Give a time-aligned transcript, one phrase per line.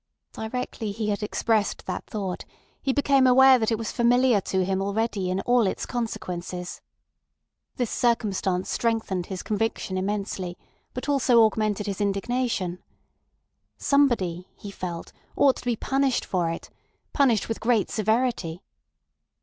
[0.33, 2.43] Directly he had expressed that thought
[2.81, 6.81] he became aware that it was familiar to him already in all its consequences.
[7.75, 10.57] This circumstance strengthened his conviction immensely,
[10.95, 12.81] but also augmented his indignation.
[13.77, 18.63] Somebody, he felt, ought to be punished for it—punished with great severity.